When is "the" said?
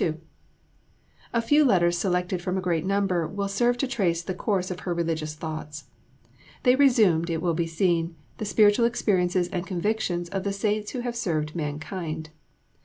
4.20-4.34, 8.38-8.44, 10.42-10.52